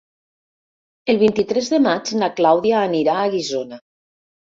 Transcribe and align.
El 1.13 1.19
vint-i-tres 1.23 1.69
de 1.73 1.79
maig 1.87 2.13
na 2.21 2.29
Clàudia 2.39 2.79
anirà 2.87 3.19
a 3.19 3.29
Guissona. 3.35 3.79